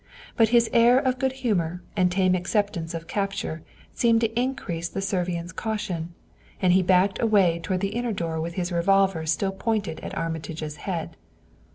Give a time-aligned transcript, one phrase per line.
[0.35, 3.61] But his air of good humor and his tame acceptance of capture
[3.93, 6.15] seemed to increase the Servian's caution,
[6.59, 10.77] and he backed away toward the inner door with his revolver still pointed at Armitage's
[10.77, 11.17] head.